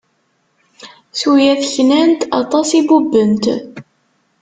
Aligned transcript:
Tuyat, 1.19 1.61
knant. 1.73 2.21
Aṭas 2.41 2.69
i 2.79 2.81
bubbent. 2.87 3.43